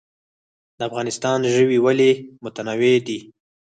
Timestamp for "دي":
3.07-3.19